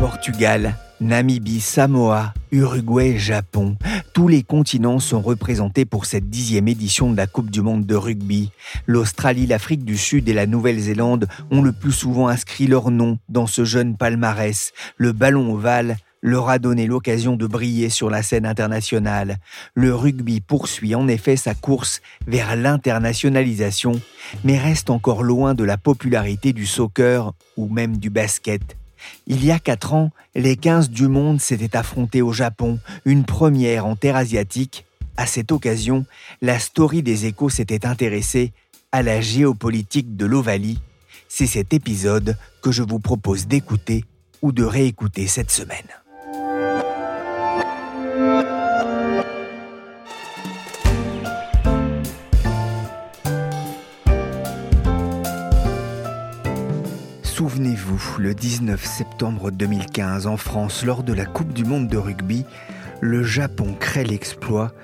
[0.00, 3.76] Portugal, Namibie, Samoa, Uruguay, Japon,
[4.14, 7.94] tous les continents sont représentés pour cette dixième édition de la Coupe du Monde de
[7.94, 8.50] rugby.
[8.86, 13.46] L'Australie, l'Afrique du Sud et la Nouvelle-Zélande ont le plus souvent inscrit leur nom dans
[13.46, 14.72] ce jeune palmarès.
[14.96, 19.36] Le ballon ovale leur a donné l'occasion de briller sur la scène internationale.
[19.74, 24.00] Le rugby poursuit en effet sa course vers l'internationalisation,
[24.44, 28.79] mais reste encore loin de la popularité du soccer ou même du basket.
[29.26, 33.86] Il y a quatre ans, les 15 du monde s'étaient affrontés au Japon, une première
[33.86, 34.84] en terre asiatique.
[35.16, 36.06] À cette occasion,
[36.40, 38.52] la story des échos s'était intéressée
[38.92, 40.80] à la géopolitique de l'Ovalie.
[41.28, 44.04] C'est cet épisode que je vous propose d'écouter
[44.42, 45.88] ou de réécouter cette semaine.
[57.40, 62.44] Souvenez-vous, le 19 septembre 2015 en France, lors de la Coupe du Monde de rugby,
[63.00, 64.74] le Japon crée l'exploit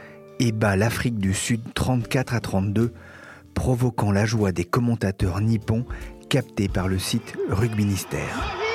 [0.41, 2.95] et bat l'Afrique du Sud 34 à 32,
[3.53, 5.85] provoquant la joie des commentateurs nippons
[6.31, 8.66] captés par le site Rugbynistère.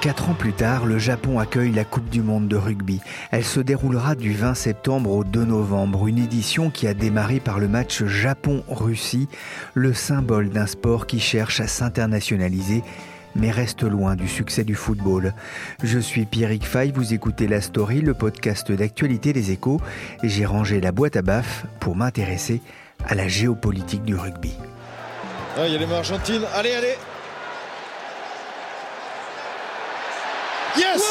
[0.00, 3.02] Quatre ans plus tard, le Japon accueille la Coupe du Monde de rugby.
[3.32, 7.58] Elle se déroulera du 20 septembre au 2 novembre, une édition qui a démarré par
[7.58, 9.28] le match Japon-Russie,
[9.74, 12.82] le symbole d'un sport qui cherche à s'internationaliser
[13.36, 15.34] mais reste loin du succès du football.
[15.84, 19.80] Je suis Pierrick Fay, vous écoutez La Story, le podcast d'actualité des échos,
[20.24, 22.60] et j'ai rangé la boîte à baffes pour m'intéresser
[23.06, 24.54] à la géopolitique du rugby.
[25.56, 26.96] Ah, y a les Argentine, allez, allez
[30.76, 31.02] Yes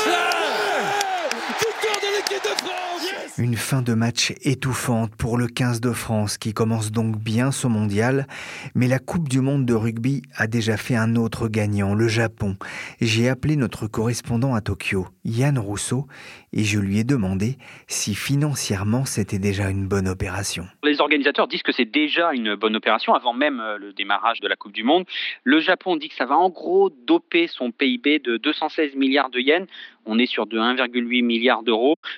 [1.81, 6.53] de l'équipe de France Une fin de match étouffante pour le 15 de France qui
[6.53, 8.27] commence donc bien son mondial,
[8.75, 12.57] mais la Coupe du Monde de rugby a déjà fait un autre gagnant, le Japon.
[12.99, 16.07] J'ai appelé notre correspondant à Tokyo, Yann Rousseau,
[16.51, 17.57] et je lui ai demandé
[17.87, 20.67] si financièrement c'était déjà une bonne opération.
[20.83, 24.47] Les organisateurs disent que c'est déjà une bonne opération avant même euh, le démarrage de
[24.47, 25.05] la Coupe du Monde.
[25.43, 29.39] Le Japon dit que ça va en gros doper son PIB de 216 milliards de
[29.39, 29.67] yens.
[30.05, 31.63] On est sur de 1,8 milliard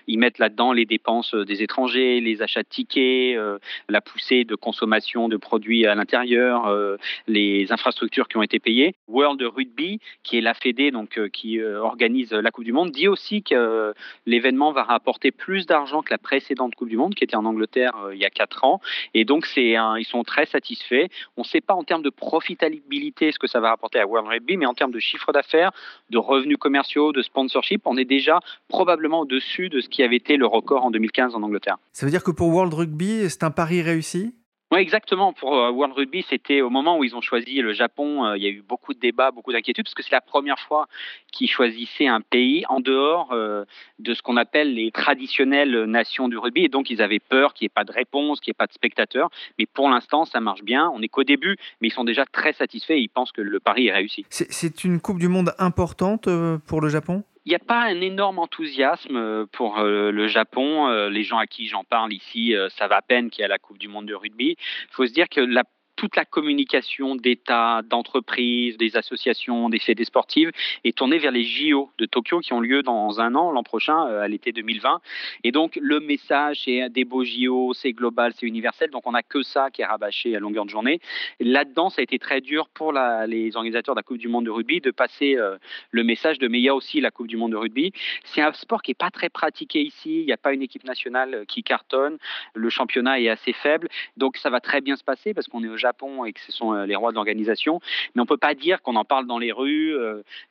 [0.08, 4.56] Ils mettent là-dedans les dépenses des étrangers, les achats de tickets, euh, la poussée de
[4.56, 6.98] consommation de produits à l'intérieur, euh,
[7.28, 8.96] les infrastructures qui ont été payées.
[9.08, 13.44] World Rugby, qui est la fédé donc qui organise la Coupe du Monde, dit aussi
[13.44, 13.94] que
[14.26, 17.94] l'événement va rapporter plus d'argent que la précédente Coupe du Monde qui était en Angleterre
[18.14, 18.82] il y a 4 ans.
[19.14, 21.08] Et donc c'est ils sont très satisfaits.
[21.38, 24.30] On ne sait pas en termes de profitabilité ce que ça va rapporter à World
[24.30, 25.72] Rugby, mais en termes de chiffre d'affaires,
[26.10, 30.38] de revenus commerciaux, de sponsorship, on est déjà probablement au-dessus de ce qui avait été
[30.38, 31.78] le record en 2015 en Angleterre.
[31.94, 34.34] Ça veut dire que pour World Rugby, c'est un pari réussi?
[34.72, 35.34] Oui, exactement.
[35.34, 38.26] Pour euh, World Rugby, c'était au moment où ils ont choisi le Japon.
[38.26, 40.60] Euh, il y a eu beaucoup de débats, beaucoup d'inquiétudes, parce que c'est la première
[40.60, 40.88] fois
[41.34, 43.66] qu'ils choisissaient un pays en dehors euh,
[44.00, 46.64] de ce qu'on appelle les traditionnelles nations du rugby.
[46.64, 48.68] Et donc, ils avaient peur qu'il n'y ait pas de réponse, qu'il n'y ait pas
[48.68, 49.30] de spectateurs.
[49.60, 50.90] Mais pour l'instant, ça marche bien.
[50.96, 53.60] On n'est qu'au début, mais ils sont déjà très satisfaits et ils pensent que le
[53.60, 54.26] pari est réussi.
[54.30, 56.30] C'est une Coupe du Monde importante
[56.66, 57.26] pour le Japon?
[57.46, 60.88] Il n'y a pas un énorme enthousiasme euh, pour euh, le Japon.
[60.88, 63.58] Euh, les gens à qui j'en parle ici va à peine qu'il y a la
[63.58, 64.56] Coupe du Monde de rugby.
[64.60, 65.64] Il faut se dire que la
[66.02, 70.52] toute la communication d'État, d'entreprises, des associations, des fédés sportives
[70.84, 74.08] est tournée vers les JO de Tokyo qui ont lieu dans un an, l'an prochain,
[74.08, 75.00] euh, à l'été 2020.
[75.44, 78.90] Et donc le message, c'est des beaux JO, c'est global, c'est universel.
[78.90, 81.00] Donc on n'a que ça qui est rabâché à longueur de journée.
[81.40, 84.50] Là-dedans, ça a été très dur pour les organisateurs de la Coupe du Monde de
[84.50, 85.58] rugby de passer euh,
[85.92, 87.94] le message de mais il y a aussi la Coupe du Monde de rugby.
[88.24, 90.22] C'est un sport qui n'est pas très pratiqué ici.
[90.22, 92.18] Il n'y a pas une équipe nationale qui cartonne.
[92.56, 93.88] Le championnat est assez faible.
[94.18, 96.40] Donc ça va très bien se passer parce qu'on est au Japon Japon et que
[96.40, 97.80] ce sont les rois de l'organisation.
[98.16, 99.94] Mais on ne peut pas dire qu'on en parle dans les rues.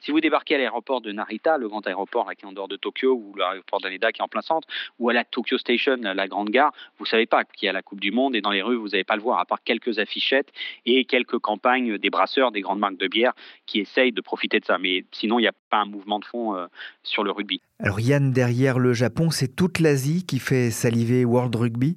[0.01, 2.77] si vous débarquez à l'aéroport de Narita, le grand aéroport qui est en dehors de
[2.77, 6.29] Tokyo, ou l'aéroport d'Aneda qui est en plein centre, ou à la Tokyo Station, la
[6.29, 8.63] grande gare, vous savez pas qu'il y a la Coupe du Monde et dans les
[8.63, 10.53] rues, vous n'allez pas le voir, à part quelques affichettes
[10.85, 13.33] et quelques campagnes des brasseurs, des grandes marques de bière
[13.67, 14.79] qui essayent de profiter de ça.
[14.79, 16.57] Mais sinon, il n'y a pas un mouvement de fond
[17.03, 17.61] sur le rugby.
[17.79, 21.97] Alors Yann, derrière le Japon, c'est toute l'Asie qui fait saliver World Rugby?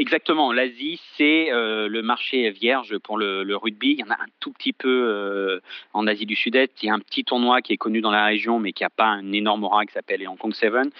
[0.00, 3.90] Exactement, l'Asie, c'est euh, le marché vierge pour le, rugby.
[3.90, 5.60] Il y en a un tout petit peu euh,
[5.92, 6.82] en Asie du Sud-Est.
[6.82, 8.88] Il y a un petit tournoi qui est connu dans la région, mais qui n'a
[8.88, 10.90] pas un énorme aura qui s'appelle Hong Kong Seven.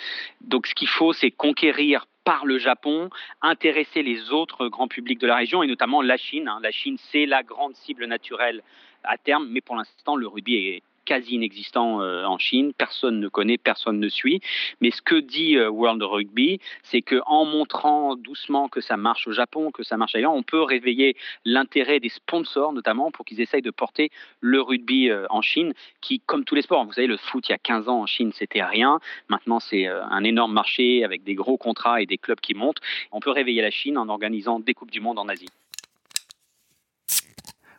[0.42, 3.08] Donc ce qu'il faut, c'est conquérir par le Japon,
[3.40, 6.46] intéresser les autres grands publics de la région, et notamment la Chine.
[6.46, 6.58] Hein.
[6.62, 8.62] La Chine, c'est la grande cible naturelle
[9.04, 12.72] à terme, mais pour l'instant, le rugby est quasi inexistant euh, en Chine.
[12.76, 14.40] Personne ne connaît, personne ne suit.
[14.80, 19.32] Mais ce que dit euh, World Rugby, c'est qu'en montrant doucement que ça marche au
[19.32, 23.62] Japon, que ça marche ailleurs, on peut réveiller l'intérêt des sponsors, notamment pour qu'ils essayent
[23.62, 24.10] de porter
[24.40, 27.52] le rugby euh, en Chine, qui, comme tous les sports, vous savez, le foot il
[27.52, 29.00] y a 15 ans en Chine, c'était rien.
[29.28, 32.80] Maintenant, c'est un énorme marché avec des gros contrats et des clubs qui montent.
[33.12, 35.48] On peut réveiller la Chine en organisant des Coupes du Monde en Asie.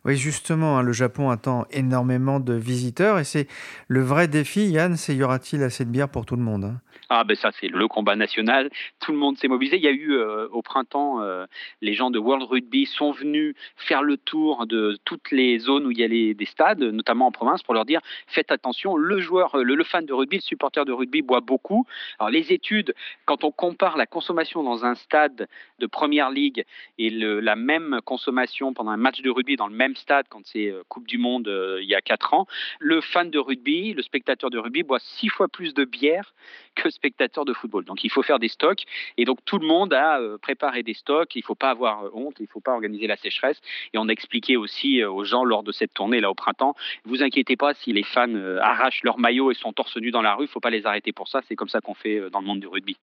[0.03, 3.47] Oui, justement, hein, le Japon attend énormément de visiteurs et c'est
[3.87, 6.81] le vrai défi, Yann, c'est y aura-t-il assez de bière pour tout le monde hein?
[7.13, 8.69] Ah ben ça c'est le combat national,
[9.01, 9.75] tout le monde s'est mobilisé.
[9.75, 11.45] Il y a eu euh, au printemps, euh,
[11.81, 15.91] les gens de World Rugby sont venus faire le tour de toutes les zones où
[15.91, 19.19] il y a les, des stades, notamment en province, pour leur dire faites attention, le
[19.19, 21.85] joueur, le, fan de rugby, le supporter de rugby boit beaucoup.
[22.17, 22.95] Alors les études,
[23.25, 25.49] quand on compare la consommation dans un stade
[25.79, 26.63] de première ligue
[26.97, 30.67] et la même consommation pendant un match de rugby dans le même stade quand c'est
[30.67, 31.47] euh, Coupe du Monde
[31.81, 32.47] il y a 4 ans,
[32.79, 36.33] le fan de rugby, le spectateur de rugby boit six fois plus de bière
[36.75, 37.85] que spectateurs de football.
[37.85, 38.83] Donc il faut faire des stocks
[39.17, 41.35] et donc tout le monde a euh, préparé des stocks.
[41.35, 43.59] Il ne faut pas avoir euh, honte, il ne faut pas organiser la sécheresse.
[43.93, 46.75] Et on a expliqué aussi euh, aux gens lors de cette tournée là au printemps,
[47.05, 50.35] vous inquiétez pas si les fans arrachent leur maillot et sont torse nu dans la
[50.35, 51.41] rue, il ne faut pas les arrêter pour ça.
[51.47, 52.97] C'est comme ça qu'on fait dans le monde du rugby.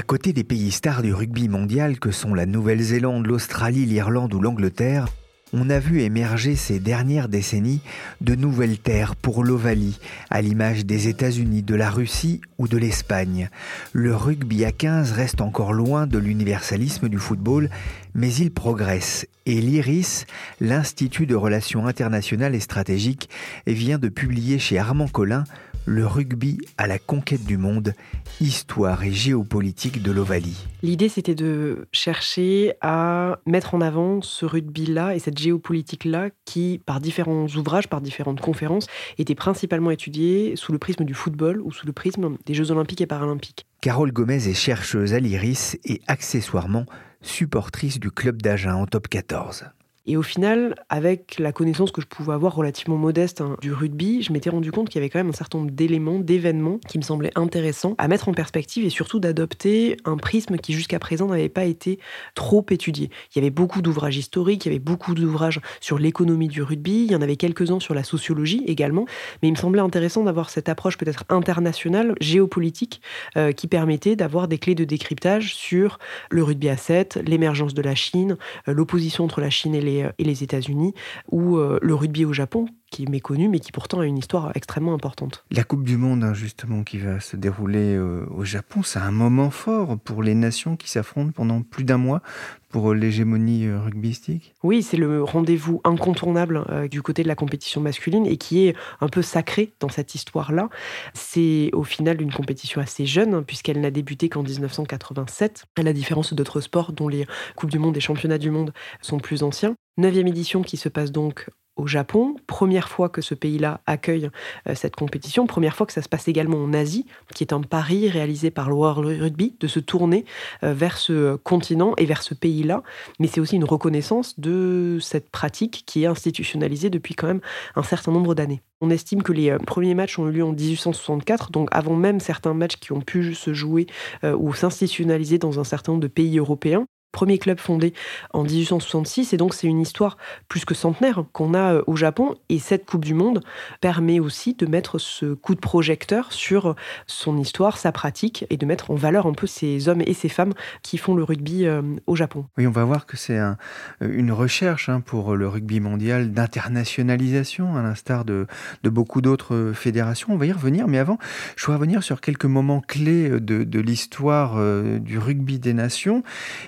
[0.00, 4.40] À côté des pays stars du rugby mondial que sont la Nouvelle-Zélande, l'Australie, l'Irlande ou
[4.40, 5.08] l'Angleterre,
[5.52, 7.82] on a vu émerger ces dernières décennies
[8.22, 9.98] de nouvelles terres pour l'Ovalie,
[10.30, 13.50] à l'image des États-Unis, de la Russie ou de l'Espagne.
[13.92, 17.68] Le rugby à 15 reste encore loin de l'universalisme du football,
[18.14, 19.26] mais il progresse.
[19.44, 20.24] Et l'IRIS,
[20.62, 23.28] l'Institut de Relations internationales et stratégiques,
[23.66, 25.44] vient de publier chez Armand Collin
[25.86, 27.94] le rugby à la conquête du monde,
[28.40, 30.66] histoire et géopolitique de l'Ovalie.
[30.82, 37.00] L'idée, c'était de chercher à mettre en avant ce rugby-là et cette géopolitique-là qui, par
[37.00, 38.86] différents ouvrages, par différentes conférences,
[39.18, 43.00] était principalement étudiée sous le prisme du football ou sous le prisme des Jeux olympiques
[43.00, 43.66] et paralympiques.
[43.80, 46.86] Carole Gomez est chercheuse à l'IRIS et accessoirement
[47.22, 49.64] supportrice du club d'Agen en top 14.
[50.06, 54.22] Et au final, avec la connaissance que je pouvais avoir relativement modeste hein, du rugby,
[54.22, 56.96] je m'étais rendu compte qu'il y avait quand même un certain nombre d'éléments, d'événements qui
[56.96, 61.26] me semblaient intéressants à mettre en perspective et surtout d'adopter un prisme qui jusqu'à présent
[61.26, 61.98] n'avait pas été
[62.34, 63.10] trop étudié.
[63.34, 67.04] Il y avait beaucoup d'ouvrages historiques, il y avait beaucoup d'ouvrages sur l'économie du rugby,
[67.04, 69.04] il y en avait quelques-uns sur la sociologie également,
[69.42, 73.02] mais il me semblait intéressant d'avoir cette approche peut-être internationale, géopolitique,
[73.36, 75.98] euh, qui permettait d'avoir des clés de décryptage sur
[76.30, 79.89] le rugby à 7, l'émergence de la Chine, euh, l'opposition entre la Chine et les
[79.98, 80.94] euh, et les États-Unis,
[81.30, 84.52] ou euh, le rugby au Japon, qui est méconnu, mais qui pourtant a une histoire
[84.54, 85.44] extrêmement importante.
[85.50, 89.12] La Coupe du Monde, hein, justement, qui va se dérouler euh, au Japon, c'est un
[89.12, 92.22] moment fort pour les nations qui s'affrontent pendant plus d'un mois
[92.70, 94.54] pour l'hégémonie rugbystique?
[94.62, 99.08] Oui, c'est le rendez-vous incontournable du côté de la compétition masculine et qui est un
[99.08, 100.68] peu sacré dans cette histoire-là.
[101.12, 105.92] C'est au final une compétition assez jeune, hein, puisqu'elle n'a débuté qu'en 1987, à la
[105.92, 109.74] différence d'autres sports dont les Coupes du Monde et Championnats du Monde sont plus anciens.
[109.98, 114.30] Neuvième édition qui se passe donc au Japon, première fois que ce pays-là accueille
[114.68, 117.62] euh, cette compétition, première fois que ça se passe également en Asie, qui est un
[117.62, 120.26] pari réalisé par le World Rugby de se tourner
[120.62, 122.82] euh, vers ce continent et vers ce pays-là,
[123.18, 127.40] mais c'est aussi une reconnaissance de cette pratique qui est institutionnalisée depuis quand même
[127.76, 128.60] un certain nombre d'années.
[128.82, 132.20] On estime que les euh, premiers matchs ont eu lieu en 1864, donc avant même
[132.20, 133.86] certains matchs qui ont pu se jouer
[134.22, 136.86] ou s'institutionnaliser dans un certain nombre de pays européens.
[137.12, 137.92] Premier club fondé
[138.32, 140.16] en 1866 et donc c'est une histoire
[140.48, 143.42] plus que centenaire qu'on a euh, au Japon et cette Coupe du Monde
[143.80, 146.74] permet aussi de mettre ce coup de projecteur sur
[147.06, 150.28] son histoire, sa pratique et de mettre en valeur un peu ces hommes et ces
[150.28, 150.52] femmes
[150.82, 152.46] qui font le rugby euh, au Japon.
[152.56, 153.56] Oui, on va voir que c'est un,
[154.00, 158.46] une recherche hein, pour le rugby mondial d'internationalisation à l'instar de,
[158.84, 160.28] beaucoup d'autres fédérations.
[160.32, 161.18] On va y revenir, mais avant,
[161.56, 166.22] je voudrais revenir sur quelques moments clés de, l'histoire euh, du rugby des nations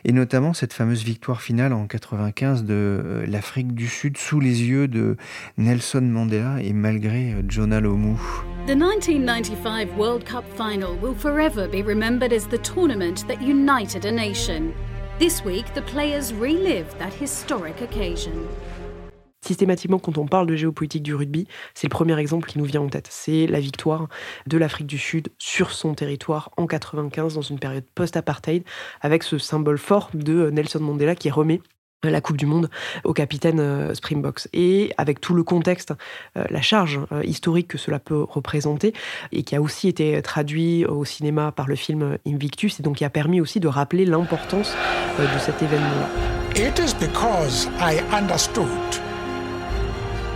[0.05, 4.41] et notamment notamment cette fameuse victoire finale en 95 de euh, l'Afrique du Sud sous
[4.41, 5.19] les yeux de
[5.59, 8.17] Nelson Mandela et malgré euh, Jonah Lomu.
[8.67, 14.11] The 1995 World Cup final will forever be remembered as the tournament that united a
[14.11, 14.73] nation.
[15.19, 18.49] This week, the players relived that historic occasion
[19.45, 22.81] systématiquement, quand on parle de géopolitique du rugby, c'est le premier exemple qui nous vient
[22.81, 23.09] en tête.
[23.11, 24.09] C'est la victoire
[24.47, 28.65] de l'Afrique du Sud sur son territoire en 95, dans une période post-apartheid,
[29.01, 31.61] avec ce symbole fort de Nelson Mandela qui remet
[32.11, 32.69] la Coupe du Monde
[33.05, 34.49] au capitaine euh, Springboks.
[34.53, 35.93] Et avec tout le contexte,
[36.37, 38.93] euh, la charge euh, historique que cela peut représenter,
[39.31, 43.05] et qui a aussi été traduit au cinéma par le film Invictus, et donc qui
[43.05, 44.75] a permis aussi de rappeler l'importance
[45.19, 46.09] de cet événement-là.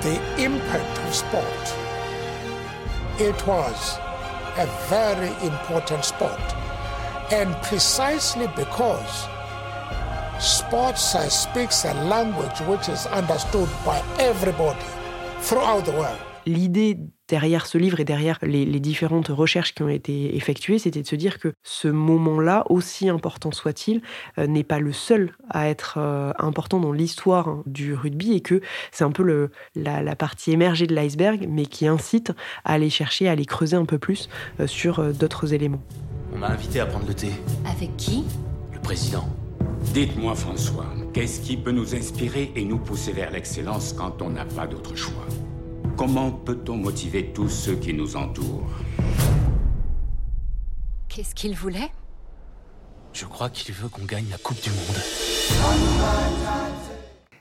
[0.07, 1.65] The impact of sport.
[3.19, 3.99] It was
[4.57, 6.47] a very important sport.
[7.33, 9.27] And precisely because
[10.39, 14.87] sports speaks a language which is understood by everybody
[15.41, 16.21] throughout the world.
[16.47, 21.07] L'idée derrière ce livre et derrière les, différentes recherches qui ont été effectuées, c'était de
[21.07, 24.01] se dire que ce moment-là, aussi important soit-il,
[24.39, 28.41] euh, n'est pas le seul à être euh, important dans l'histoire hein, du rugby et
[28.41, 28.61] que
[28.93, 32.33] c'est un peu le, la, partie émergée de l'iceberg, mais qui incite
[32.65, 34.29] à aller chercher, à aller creuser un peu plus
[34.61, 35.83] euh, sur d'autres éléments.
[36.35, 37.31] On m'a invité à prendre le thé.
[37.65, 38.25] Avec qui?
[38.73, 39.29] Le président.
[39.95, 44.45] Dites-moi François, qu'est-ce qui peut nous inspirer et nous pousser vers l'excellence quand on n'a
[44.45, 45.27] pas d'autre choix?
[45.97, 48.69] Comment peut-on motiver tous ceux qui nous entourent
[51.09, 51.91] Qu'est-ce qu'il voulait?
[53.15, 56.66] Je crois qu'il veut qu'on gagne la Coupe du Monde.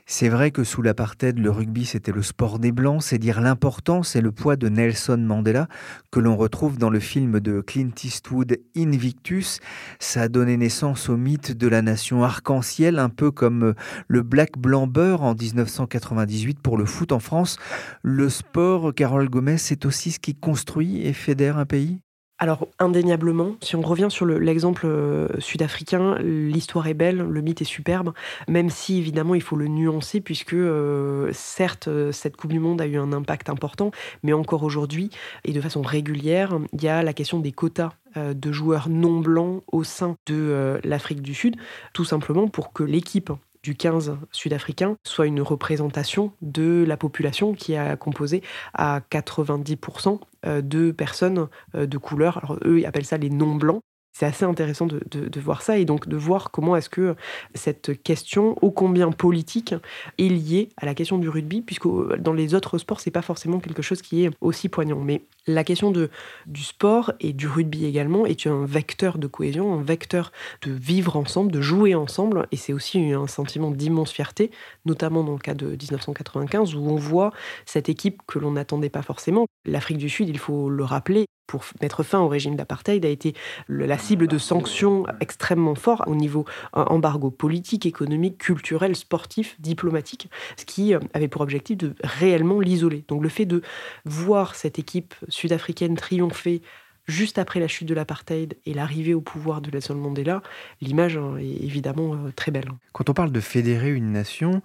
[0.08, 4.14] C'est vrai que sous l'apartheid, le rugby c'était le sport des blancs, c'est dire l'importance
[4.14, 5.66] et le poids de Nelson Mandela
[6.12, 9.58] que l'on retrouve dans le film de Clint Eastwood Invictus.
[9.98, 13.74] Ça a donné naissance au mythe de la nation arc-en-ciel, un peu comme
[14.06, 17.58] le Black Blanc Beurre en 1998 pour le foot en France.
[18.02, 22.05] Le sport, Carole Gomez, c'est aussi ce qui construit et fédère un pays?
[22.38, 27.64] Alors, indéniablement, si on revient sur l'exemple euh, sud-africain, l'histoire est belle, le mythe est
[27.64, 28.12] superbe,
[28.46, 32.82] même si évidemment il faut le nuancer, puisque euh, certes, euh, cette Coupe du Monde
[32.82, 33.90] a eu un impact important,
[34.22, 35.08] mais encore aujourd'hui,
[35.44, 39.62] et de façon régulière, il y a la question des quotas de joueurs non blancs
[39.70, 41.56] au sein de l'Afrique du Sud,
[41.92, 43.30] tout simplement pour que l'équipe
[43.66, 48.40] du 15 sud-africain soit une représentation de la population qui a composé
[48.74, 52.38] à 90% euh, de personnes euh, de couleur.
[52.38, 53.82] Alors eux, ils appellent ça les non-blancs
[54.18, 57.16] c'est assez intéressant de, voir ça et donc de voir comment est-ce que
[57.54, 59.74] cette question, ô combien politique,
[60.16, 61.86] est liée à la question du rugby, puisque
[62.18, 65.00] dans les autres sports, c'est pas forcément quelque chose qui est aussi poignant.
[65.00, 69.82] Mais la question du sport et du rugby également est un vecteur de cohésion, un
[69.82, 70.32] vecteur
[70.62, 74.50] de vivre ensemble, de jouer ensemble, et c'est aussi un sentiment d'immense fierté,
[74.86, 77.34] notamment dans le cas de 1995, où on voit
[77.66, 79.44] cette équipe que l'on n'attendait pas forcément.
[79.66, 83.34] L'Afrique du Sud, il faut le rappeler, pour mettre fin au régime d'apartheid a été
[83.68, 86.44] la cible de sanctions extrêmement fortes au niveau
[86.76, 92.60] euh, embargo politique, économique, culturel, sportif, diplomatique, ce qui euh, avait pour objectif de réellement
[92.60, 93.04] l'isoler.
[93.08, 93.62] Donc le fait de
[94.04, 96.62] voir cette équipe sud-africaine triompher
[97.06, 100.42] juste après la chute de l'apartheid et l'arrivée au pouvoir de Nelson Mandela,
[100.80, 102.68] l'image hein, est évidemment euh, très belle.
[102.92, 104.62] Quand on parle de fédérer une nation,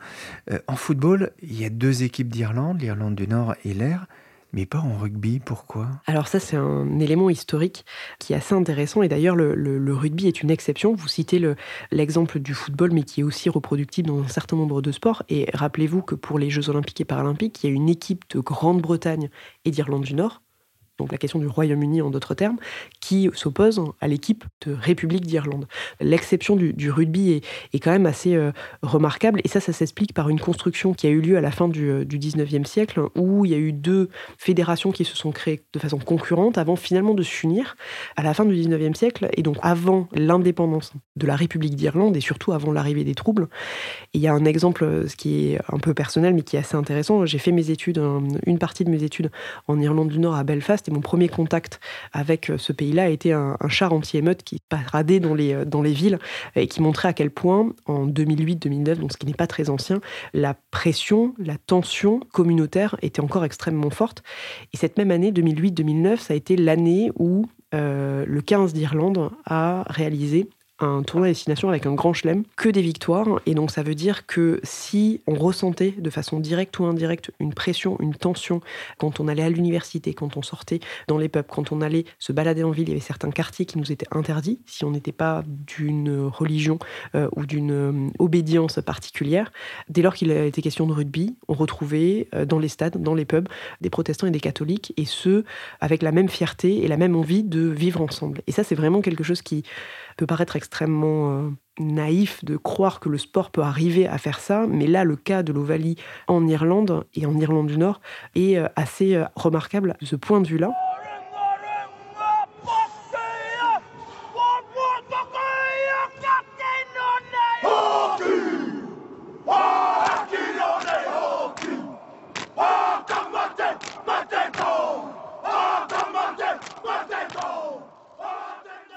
[0.68, 4.08] en football, il y a deux équipes d'Irlande, l'Irlande du Nord et l'Air.
[4.54, 5.88] Mais pas en rugby, pourquoi?
[6.06, 7.86] Alors ça, c'est un élément historique
[8.20, 9.02] qui est assez intéressant.
[9.02, 10.94] Et d'ailleurs, le, rugby est une exception.
[10.94, 11.42] Vous citez
[11.92, 15.24] l'exemple du football, mais qui est aussi reproductible dans un certain nombre de sports.
[15.30, 18.40] Et rappelez-vous que pour les Jeux olympiques et paralympiques, il y a une équipe de
[18.40, 19.30] Grande-Bretagne
[19.66, 20.42] et d'Irlande du Nord
[20.98, 22.58] donc la question du Royaume-Uni en d'autres termes,
[23.00, 25.68] qui s'oppose à l'équipe de République d'Irlande.
[26.00, 27.42] L'exception du, rugby
[27.74, 28.52] est, quand même assez euh,
[28.84, 31.68] remarquable, et ça, ça s'explique par une construction qui a eu lieu à la fin
[31.68, 35.64] du, 19e euh, siècle, où il y a eu deux fédérations qui se sont créées
[35.74, 37.76] de façon concurrente avant finalement de s'unir
[38.16, 42.22] à la fin du 19e siècle, et donc avant l'indépendance de la République d'Irlande, et
[42.22, 43.48] surtout avant l'arrivée des troubles.
[44.14, 46.60] il y a un exemple, euh, ce qui est un peu personnel, mais qui est
[46.60, 47.26] assez intéressant.
[47.26, 48.02] J'ai fait mes études,
[48.46, 49.32] une partie de mes études
[49.68, 51.80] en Irlande du Nord à Belfast, Mon premier contact
[52.14, 55.82] avec euh, ce pays-là a été un, char anti-émeute qui paradait dans les, euh, dans
[55.82, 56.20] les villes
[56.56, 60.02] et qui montrait à quel point, en 2008-2009, donc ce qui n'est pas très ancien,
[60.34, 64.24] la pression, la tension communautaire était encore extrêmement forte.
[64.74, 70.50] Et cette même année, 2008-2009, ça a été l'année où le 15 d'Irlande a réalisé
[70.84, 73.40] un tournoi destination avec un grand chelem, que des victoires.
[73.46, 77.54] Et donc ça veut dire que si on ressentait de façon directe ou indirecte une
[77.54, 78.62] pression, une tension,
[78.98, 82.32] quand on allait à l'université, quand on sortait dans les pubs, quand on allait se
[82.32, 85.12] balader en ville, il y avait certains quartiers qui nous étaient interdits si on n'était
[85.12, 86.80] pas d'une religion
[87.16, 89.52] euh, ou d'une euh, obédience particulière.
[89.90, 93.26] Dès lors qu'il était question de rugby, on retrouvait euh, dans les stades, dans les
[93.26, 93.48] pubs,
[93.82, 95.46] des protestants et des catholiques, et ceux
[95.80, 98.42] avec la même fierté et la même envie de vivre ensemble.
[98.48, 99.64] Et ça, c'est vraiment quelque chose qui
[100.18, 101.50] peut paraître extrêmement euh,
[101.80, 105.44] naïf de croire que le sport peut arriver à faire ça, mais là, le cas
[105.44, 108.02] de l'Ovalie en Irlande et en Irlande du Nord
[108.36, 110.72] est euh, assez euh, remarquable de ce point de vue-là.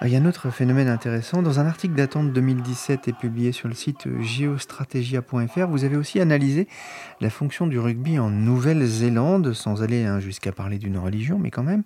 [0.06, 1.40] Il y a un autre phénomène intéressant.
[1.40, 6.20] Dans un article datant de 2017 et publié sur le site geostrategia.fr, vous avez aussi
[6.20, 6.68] analysé
[7.22, 11.62] la fonction du rugby en Nouvelle-Zélande, sans aller hein, jusqu'à parler d'une religion, mais quand
[11.62, 11.84] même.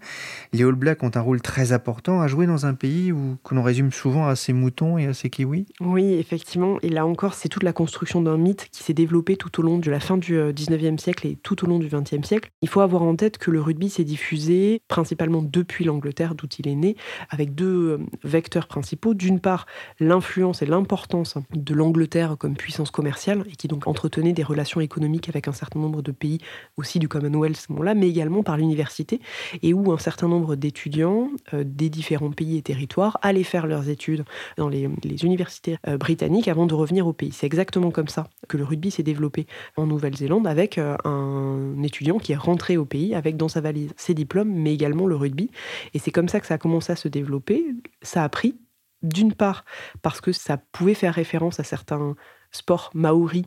[0.53, 3.55] Les All Blacks ont un rôle très important à jouer dans un pays où, que
[3.55, 5.67] l'on résume souvent à ses moutons et à ses kiwis.
[5.81, 6.79] Oui, effectivement.
[6.83, 9.79] Et là encore, c'est toute la construction d'un mythe qui s'est développé tout au long
[9.79, 12.51] de la fin du 19e euh, siècle et tout au long du 20e siècle.
[12.63, 16.67] Il faut avoir en tête que le rugby s'est diffusé principalement depuis l'Angleterre, d'où il
[16.67, 16.97] est né,
[17.31, 19.15] avec deux euh, vecteurs principaux.
[19.15, 19.67] D'une part,
[20.01, 25.29] l'influence et l'importance de l'Angleterre comme puissance commerciale et qui donc entretenait des relations économiques
[25.29, 26.39] avec un certain nombre de pays
[26.77, 29.21] aussi du Commonwealth ce moment-là, mais également par l'université
[29.63, 33.89] et où un certain nombre d'étudiants euh, des différents pays et territoires allaient faire leurs
[33.89, 34.25] études
[34.57, 34.89] dans les,
[35.23, 37.33] universités euh, britanniques avant de revenir au pays.
[37.33, 39.47] C'est exactement comme ça que le rugby s'est développé
[39.77, 43.93] en Nouvelle-Zélande avec euh, un étudiant qui est rentré au pays avec dans sa valise
[43.97, 45.51] ses diplômes, mais également le rugby.
[45.95, 47.65] Et c'est comme ça que ça a commencé à se développer
[48.03, 48.59] ça a pris,
[49.03, 49.65] d'une part
[50.03, 52.17] parce que ça pouvait faire référence à certains
[52.51, 53.45] sports maoris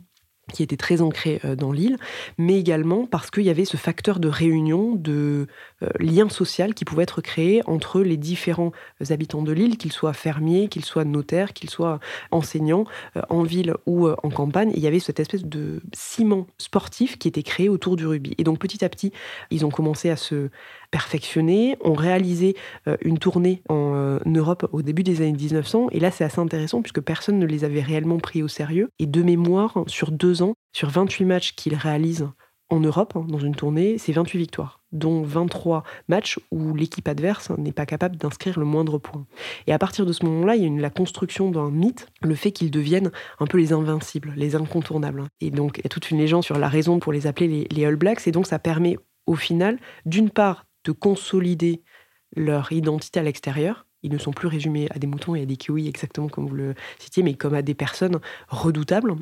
[0.52, 1.96] qui étaient très ancrés euh, dans l'île,
[2.36, 5.46] mais également parce qu'il y avait ce facteur de réunion, de
[5.82, 8.72] euh, lien social qui pouvait être créé entre les différents
[9.08, 12.00] habitants de l'île, qu'ils soient fermiers, qu'ils soient notaires, qu'ils soient
[12.32, 12.84] enseignants,
[13.16, 14.72] euh, en ville ou en campagne.
[14.74, 18.34] il y avait cette espèce de ciment sportif qui était créé autour du rugby.
[18.38, 19.12] Et donc petit à petit,
[19.50, 20.50] ils ont commencé à se
[20.92, 22.54] perfectionné, ont réalisé
[22.86, 25.88] euh, une tournée en euh, Europe au début des années 1900.
[25.92, 28.88] Et là, c'est assez intéressant puisque personne ne les avait réellement pris au sérieux.
[28.98, 32.28] Et de mémoire, sur deux ans, sur 28 matchs qu'ils réalisent
[32.72, 37.50] en Europe, hein, dans une tournée, c'est 28 victoires, dont 23 matchs où l'équipe adverse
[37.58, 39.26] n'est pas capable d'inscrire le moindre point.
[39.66, 42.34] Et à partir de ce moment-là, il y a une, la construction d'un mythe, le
[42.34, 45.24] fait qu'ils deviennent un peu les invincibles, les incontournables.
[45.42, 47.84] Et donc, il y a toute une légende sur la raison pour les appeler les
[47.84, 48.96] All Blacks, et donc ça permet
[49.26, 51.82] au final, d'une part, de consolider
[52.34, 53.86] leur identité à l'extérieur.
[54.02, 56.54] Ils ne sont plus résumés à des moutons et à des kiwis exactement comme vous
[56.54, 59.14] le citiez, mais comme à des personnes redoutables,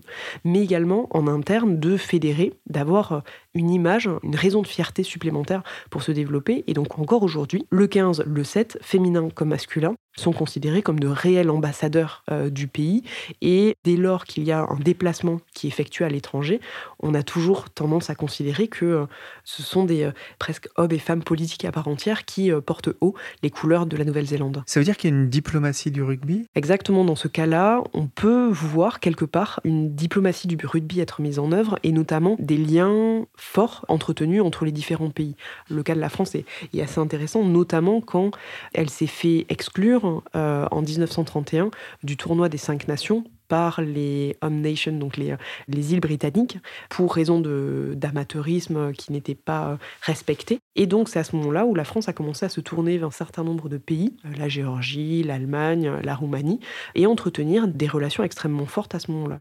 [0.45, 3.23] mais également en interne de fédérer, d'avoir
[3.55, 6.65] une image, une raison de fierté supplémentaire pour se développer.
[6.67, 11.09] Et donc encore aujourd'hui, le 15, le 7, féminin comme masculin, sont considérés comme de
[11.09, 13.03] réels ambassadeurs euh, du pays.
[13.41, 16.61] Et dès lors qu'il y a un déplacement qui est effectué à l'étranger,
[17.01, 19.07] on a toujours tendance à considérer que euh,
[19.45, 23.15] ce sont des euh, presque hommes et femmes politiques à part entière qui portent haut
[23.43, 24.63] les couleurs de la Nouvelle-Zélande.
[24.71, 26.47] Ça veut dire qu'il y a une diplomatie du rugby?
[26.55, 31.41] Exactement, dans ce cas-là, on peut voir quelque part une diplomatie du rugby être mise
[31.41, 35.35] en œuvre et notamment des liens forts entretenus entre les différents pays.
[35.69, 36.45] Le cas de la France est,
[36.81, 38.31] assez intéressant, notamment quand
[38.73, 41.73] elle s'est fait exclure euh, en 1931
[42.05, 45.35] du tournoi des cinq nations par les Home Nations, donc les,
[45.69, 46.59] les îles britanniques,
[46.89, 50.61] pour raison d'amateurisme qui n'était pas respecté.
[50.77, 53.09] Et donc c'est à ce moment-là où la France a commencé à se tourner vers
[53.09, 56.61] un certain nombre de pays, euh, la Géorgie, l'Allemagne, la Roumanie,
[56.95, 59.41] et entretenir des relations extrêmement fortes à ce moment-là.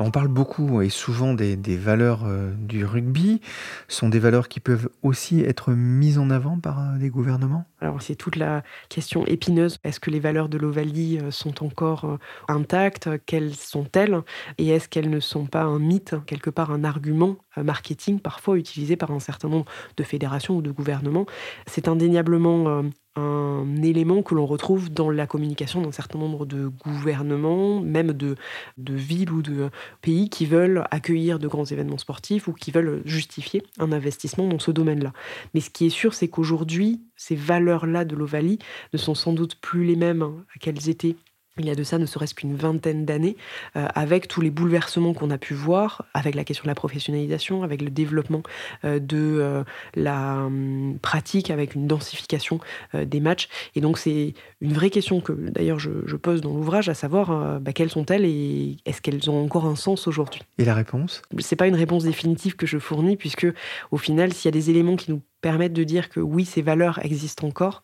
[0.00, 3.40] On parle beaucoup et souvent des, valeurs euh, du rugby.
[3.88, 7.66] Ce sont des valeurs qui peuvent aussi être mises en avant par euh, des gouvernements?
[7.80, 9.78] Alors c'est toute la question épineuse.
[9.84, 12.16] Est-ce que les valeurs de l'Ovalie euh, sont encore euh,
[12.48, 13.08] intactes?
[13.24, 14.20] Quelles sont-elles?
[14.58, 18.56] Et est-ce qu'elles ne sont pas un mythe, quelque part un argument euh, marketing parfois
[18.56, 21.26] utilisé par un certain nombre de fédérations ou de gouvernements?
[21.66, 22.82] C'est indéniablement
[23.16, 28.36] un élément que l'on retrouve dans la communication d'un certain nombre de gouvernements, même de,
[28.76, 29.70] de villes ou de
[30.02, 34.58] pays qui veulent accueillir de grands événements sportifs ou qui veulent justifier un investissement dans
[34.58, 35.12] ce domaine-là.
[35.54, 38.58] Mais ce qui est sûr, c'est qu'aujourd'hui, ces valeurs-là de l'Ovalie
[38.94, 41.16] ne sont sans doute plus les mêmes qu'elles étaient
[41.58, 43.36] il y a de ça ne serait-ce qu'une vingtaine d'années,
[43.76, 47.62] euh, avec tous les bouleversements qu'on a pu voir, avec la question de la professionnalisation,
[47.62, 48.42] avec le développement
[48.84, 52.60] euh, de euh, la hum, pratique, avec une densification
[52.94, 53.48] des matchs.
[53.74, 57.72] Et donc c'est une vraie question que d'ailleurs je, pose dans l'ouvrage, à savoir bah,
[57.72, 60.42] quelles sont-elles et est-ce qu'elles ont encore un sens aujourd'hui?
[60.58, 61.22] Et la réponse?
[61.38, 63.46] C'est pas une réponse définitive que je fournis, puisque
[63.90, 66.62] au final, s'il y a des éléments qui nous permettent de dire que oui, ces
[66.62, 67.82] valeurs existent encore,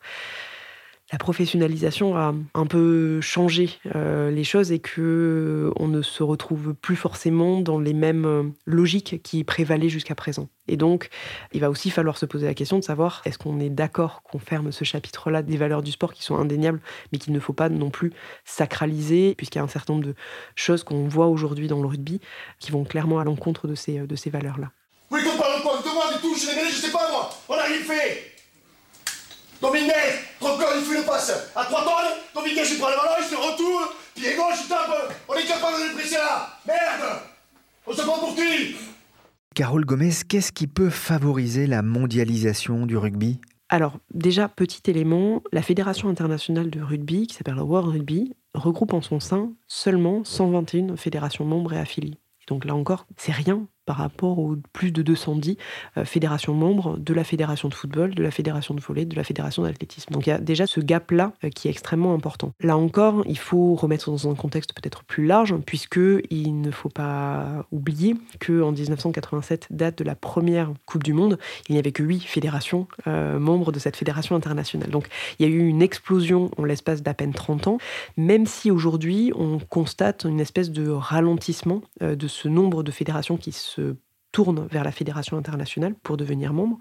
[1.11, 6.23] la professionnalisation a un peu changé euh, les choses et que euh, on ne se
[6.23, 10.49] retrouve plus forcément dans les mêmes euh, logiques qui prévalaient jusqu'à présent.
[10.67, 11.09] Et donc,
[11.53, 14.39] il va aussi falloir se poser la question de savoir est-ce qu'on est d'accord qu'on
[14.39, 17.69] ferme ce chapitre-là des valeurs du sport qui sont indéniables, mais qu'il ne faut pas
[17.69, 18.11] non plus
[18.43, 20.15] sacraliser, puisqu'il y a un certain nombre de
[20.55, 22.19] choses qu'on voit aujourd'hui dans le rugby
[22.59, 24.71] qui vont clairement à l'encontre de ces, de ces valeurs-là.
[25.11, 27.29] Oui, qu'on parle quoi De moi, je sais pas moi
[27.85, 28.35] fait
[29.61, 31.51] Dominguez, encore il fait le passe.
[31.55, 35.13] À 3 tonnes, Dominguez il prend le ballon, il se retourne, pied gauche il tape,
[35.27, 36.49] on est capable de le presser là.
[36.67, 37.21] Merde.
[37.87, 38.75] On se prend pour qui?
[39.53, 43.39] Carole Gomez, qu'est-ce qui peut favoriser la mondialisation du rugby?
[43.69, 48.93] Alors, déjà, petit élément, la Fédération internationale de rugby, qui s'appelle le World Rugby, regroupe
[48.93, 52.19] en son sein seulement 121 fédérations membres et affiliées.
[52.47, 55.57] donc là encore, c'est rien par rapport aux plus de 210
[55.97, 59.23] euh, fédérations membres de la fédération de football, de la fédération de volley, de la
[59.23, 60.11] fédération d'athlétisme.
[60.11, 62.53] Donc il y a déjà ce gap-là euh, qui est extrêmement important.
[62.59, 66.89] Là encore, il faut remettre dans un contexte peut-être plus large, puisque il ne faut
[66.89, 71.37] pas oublier que en 1987, date de la première Coupe du Monde,
[71.69, 74.89] il n'y avait que huit fédérations euh, membres de cette fédération internationale.
[74.89, 75.07] Donc
[75.39, 77.77] il y a eu une explosion en l'espace d'à peine 30 ans,
[78.17, 83.51] même si aujourd'hui on constate une espèce de ralentissement de ce nombre de fédérations qui
[83.51, 83.74] se
[84.35, 86.77] tourne vers la fédération internationale pour devenir membre.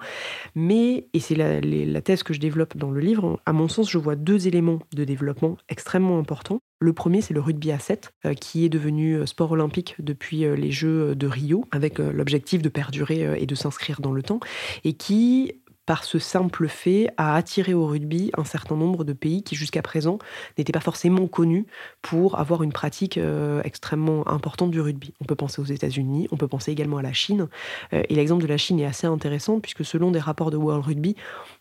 [0.56, 3.96] Mais, et c'est la, thèse que je développe dans le livre, à mon sens, je
[3.96, 6.58] vois deux éléments de développement extrêmement importants.
[6.80, 10.44] Le premier, c'est le rugby à 7, euh, qui est devenu euh, sport olympique depuis
[10.44, 14.40] euh, les Jeux de Rio, avec l'objectif de perdurer et de s'inscrire dans le temps,
[14.82, 15.52] et qui
[15.86, 19.82] par ce simple fait, a attiré au rugby un certain nombre de pays qui jusqu'à
[19.82, 20.18] présent
[20.56, 21.66] n'étaient pas forcément connus
[22.02, 25.12] pour avoir une pratique euh, extrêmement importante du rugby.
[25.20, 27.48] On peut penser aux États-Unis, on peut penser également à la Chine.
[27.92, 30.84] Euh, et l'exemple de la Chine est assez intéressant puisque selon des rapports de World
[30.84, 31.16] Rugby,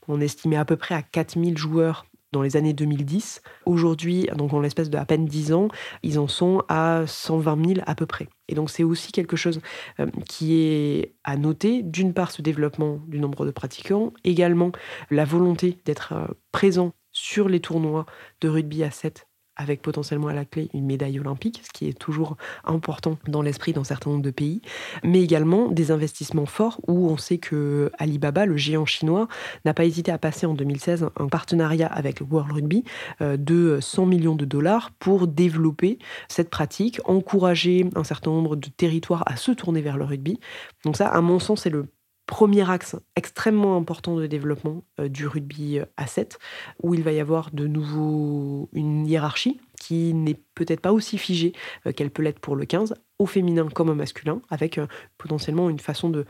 [0.07, 3.41] on estimait à peu près à 4000 joueurs dans les années 2010.
[3.65, 5.69] Aujourd'hui, donc en l'espace de à peine 10 ans,
[6.01, 8.27] ils en sont à 120 000 à peu près.
[8.49, 9.61] Et donc c'est aussi quelque chose
[10.01, 11.81] euh, qui est à noter.
[11.81, 14.73] D'une part, ce développement du nombre de pratiquants, également
[15.09, 18.05] la volonté d'être euh, présent sur les tournois
[18.41, 21.97] de rugby à 7 avec potentiellement à la clé une médaille olympique, ce qui est
[21.97, 24.61] toujours important dans l'esprit d'un certain nombre de pays,
[25.03, 29.27] mais également des investissements forts où on sait que Alibaba, le géant chinois,
[29.65, 32.83] n'a pas hésité à passer en 2016 un partenariat avec World Rugby
[33.21, 38.69] euh, de 100 millions de dollars pour développer cette pratique, encourager un certain nombre de
[38.69, 40.39] territoires à se tourner vers le rugby.
[40.85, 41.87] Donc ça, à mon sens, c'est le
[42.25, 46.39] premier axe extrêmement important de développement euh, du rugby euh, à 7,
[46.81, 51.53] où il va y avoir de nouveau une hiérarchie qui n'est peut-être pas aussi figée
[51.85, 54.79] euh, qu'elle peut l'être pour le 15, au féminin comme au masculin, avec
[55.17, 56.25] potentiellement une façon de,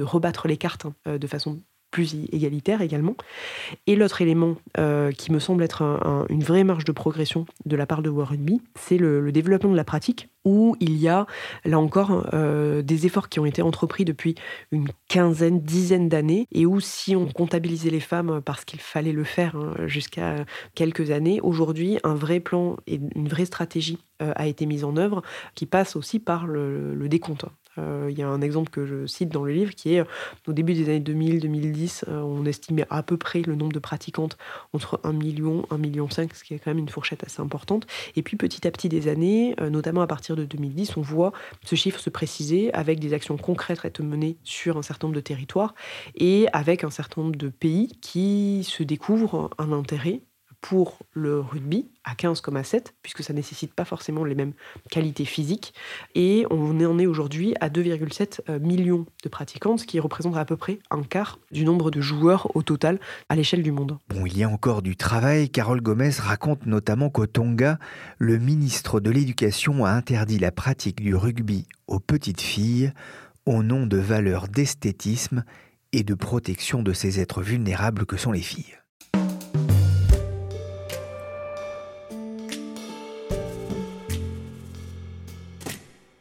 [0.00, 3.16] rebattre les cartes hein, de façon plus égalitaire également.
[3.86, 7.86] Et l'autre élément euh, qui me semble être une vraie marge de progression de la
[7.86, 11.26] part de World Rugby, c'est le, développement de la pratique, où il y a,
[11.64, 14.34] là encore, euh, des efforts qui ont été entrepris depuis
[14.72, 19.24] une quinzaine, dizaine d'années, et où si on comptabilisait les femmes parce qu'il fallait le
[19.24, 24.46] faire hein, jusqu'à quelques années, aujourd'hui, un vrai plan et une vraie stratégie euh, a
[24.46, 25.22] été mise en œuvre,
[25.54, 27.44] qui passe aussi par le, le décompte.
[27.78, 30.04] Euh, il y a un exemple que je cite dans le livre qui est
[30.46, 34.36] au début des années 2000-2010, euh, on estimait à peu près le nombre de pratiquantes
[34.72, 37.86] entre 1 million, 1 million 5, ce qui est quand même une fourchette assez importante.
[38.16, 41.32] Et puis petit à petit des années, euh, notamment à partir de 2010, on voit
[41.64, 45.20] ce chiffre se préciser avec des actions concrètes être menées sur un certain nombre de
[45.20, 45.74] territoires
[46.14, 50.20] et avec un certain nombre de pays qui se découvrent un intérêt
[50.60, 54.52] pour le rugby à 15,7, puisque ça ne nécessite pas forcément les mêmes
[54.90, 55.74] qualités physiques.
[56.14, 60.44] Et on en est aujourd'hui à 2,7 euh, millions de pratiquants, ce qui représente à
[60.44, 63.98] peu près un quart du nombre de joueurs au total à l'échelle du monde.
[64.08, 65.50] Bon, il y a encore du travail.
[65.50, 67.78] Carole Gomez raconte notamment qu'au Tonga,
[68.18, 72.92] le ministre de l'Éducation a interdit la pratique du rugby aux petites filles
[73.46, 75.44] au nom de valeurs d'esthétisme
[75.92, 78.76] et de protection de ces êtres vulnérables que sont les filles.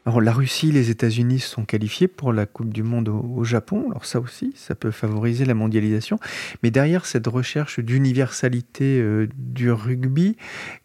[0.07, 3.87] Alors la Russie, les États-Unis sont qualifiés pour la Coupe du Monde au, Japon.
[3.89, 6.17] Alors ça aussi, ça peut favoriser la mondialisation.
[6.63, 10.37] Mais derrière cette recherche d'universalité euh, du rugby,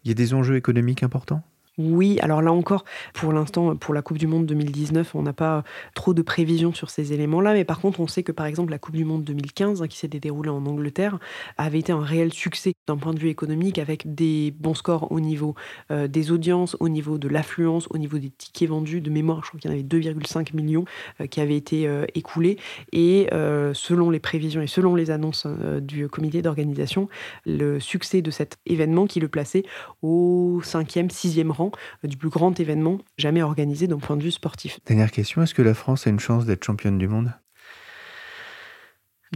[0.03, 1.41] il y a des enjeux économiques importants?
[1.79, 5.63] Oui, alors là encore, pour l'instant, pour la Coupe du Monde 2019, on n'a pas
[5.95, 8.77] trop de prévisions sur ces éléments-là, mais par contre, on sait que par exemple la
[8.77, 11.17] Coupe du Monde 2015, hein, qui s'était déroulée en Angleterre,
[11.57, 15.19] avait été un réel succès d'un point de vue économique, avec des bons scores au
[15.19, 15.55] niveau
[15.89, 19.01] euh, des audiences, au niveau de l'affluence, au niveau des tickets vendus.
[19.01, 20.85] De mémoire, je crois qu'il y en avait 2,5 millions
[21.21, 22.57] euh, qui avaient été euh, écoulés,
[22.91, 23.29] et
[23.73, 25.47] selon les prévisions et selon les annonces
[25.81, 27.07] du comité d'organisation,
[27.45, 29.63] le succès de cet événement qui le plaçait
[30.01, 31.62] au cinquième, sixième rang
[32.03, 34.79] du plus grand événement jamais organisé d'un point de vue sportif.
[34.85, 37.33] Dernière question, est-ce que la France a une chance d'être championne du monde?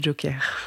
[0.01, 0.57] Joker.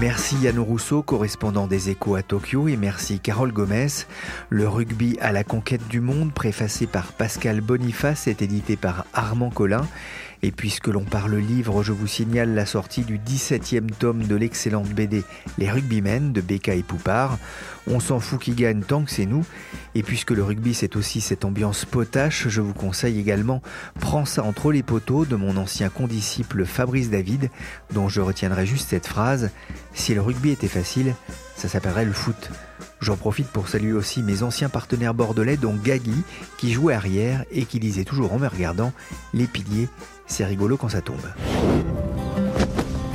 [0.00, 3.88] Merci Yann Rousseau, correspondant des Échos à Tokyo, et merci Carole Gomez.
[4.48, 9.50] Le rugby à la conquête du monde, préfacé par Pascal Boniface, est édité par Armand
[9.50, 9.86] Collin.
[10.42, 14.88] Et puisque l'on parle livre, je vous signale la sortie du 17e tome de l'excellente
[14.88, 15.24] BD
[15.58, 17.38] Les Rugbymen de Becca et Poupard.
[17.88, 19.44] On s'en fout qui gagne tant que c'est nous.
[19.94, 23.62] Et puisque le rugby c'est aussi cette ambiance potache, je vous conseille également
[23.98, 27.50] Prends ça entre les poteaux de mon ancien condisciple Fabrice David,
[27.92, 29.50] dont je retiendrai juste cette phrase
[29.92, 31.14] Si le rugby était facile,
[31.58, 32.50] ça s'appellerait le foot.
[33.00, 36.22] J'en profite pour saluer aussi mes anciens partenaires bordelais, dont Gagui,
[36.56, 38.92] qui jouait arrière et qui disait toujours en me regardant
[39.34, 39.88] Les piliers,
[40.26, 41.26] c'est rigolo quand ça tombe.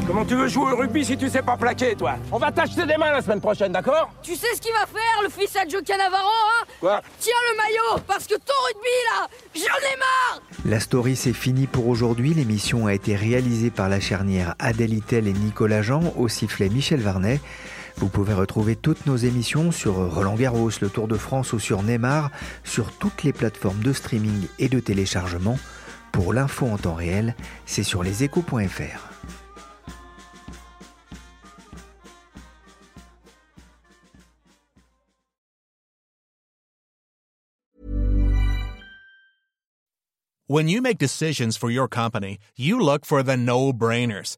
[0.06, 2.16] Comment tu veux jouer au rugby si tu sais pas plaquer, toi?
[2.34, 4.12] On va t'acheter des mains la semaine prochaine, d'accord?
[4.22, 6.66] Tu sais ce qu'il va faire, le fils à Joe Canavaro, hein?
[6.82, 7.02] Quoi?
[7.20, 11.68] Tiens le maillot, parce que ton rugby, là, j'en ai marre La story, c'est fini
[11.68, 12.34] pour aujourd'hui.
[12.34, 17.00] L'émission a été réalisée par la charnière Adèle Itel et Nicolas Jean, au sifflet Michel
[17.00, 17.40] Varnet.
[17.98, 21.84] Vous pouvez retrouver toutes nos émissions sur Roland Garros, le Tour de France ou sur
[21.84, 22.32] Neymar,
[22.64, 25.58] sur toutes les plateformes de streaming et de téléchargement.
[26.12, 29.14] Pour l'info en temps réel, c'est sur leséchos.fr.
[40.48, 44.38] When you make decisions for your company, you look for the no-brainers.